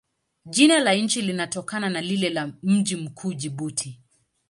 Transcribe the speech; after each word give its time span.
Jina 0.45 0.79
la 0.79 0.93
nchi 0.95 1.21
linatokana 1.21 1.89
na 1.89 2.01
lile 2.01 2.29
la 2.29 2.51
mji 2.63 2.95
mkuu, 2.95 3.33
Jibuti. 3.33 3.99